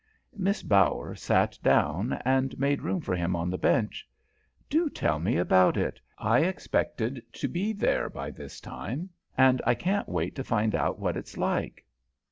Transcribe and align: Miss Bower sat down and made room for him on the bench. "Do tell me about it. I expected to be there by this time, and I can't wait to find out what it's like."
Miss 0.35 0.63
Bower 0.63 1.13
sat 1.13 1.59
down 1.61 2.13
and 2.25 2.57
made 2.57 2.81
room 2.81 3.01
for 3.01 3.15
him 3.15 3.35
on 3.35 3.51
the 3.51 3.57
bench. 3.59 4.09
"Do 4.67 4.89
tell 4.89 5.19
me 5.19 5.37
about 5.37 5.77
it. 5.77 5.99
I 6.17 6.39
expected 6.39 7.21
to 7.33 7.47
be 7.47 7.71
there 7.71 8.09
by 8.09 8.31
this 8.31 8.59
time, 8.59 9.11
and 9.37 9.61
I 9.63 9.75
can't 9.75 10.09
wait 10.09 10.33
to 10.37 10.43
find 10.43 10.73
out 10.73 10.97
what 10.97 11.17
it's 11.17 11.37
like." 11.37 11.85